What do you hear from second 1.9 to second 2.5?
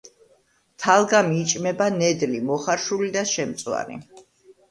ნედლი,